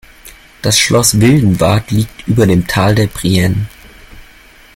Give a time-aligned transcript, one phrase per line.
[0.63, 3.67] Das Schloss Wildenwart liegt über dem Tal der Prien.